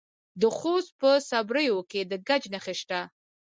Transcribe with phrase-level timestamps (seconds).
[0.41, 2.99] د خوست په صبریو کې د ګچ نښې شته.